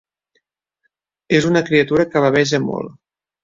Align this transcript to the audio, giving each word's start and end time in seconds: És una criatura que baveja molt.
És 1.41 1.49
una 1.51 1.65
criatura 1.69 2.09
que 2.15 2.27
baveja 2.27 2.65
molt. 2.69 3.01